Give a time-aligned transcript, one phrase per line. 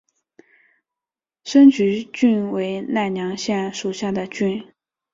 [1.43, 4.67] 生驹郡为奈良县属下的郡。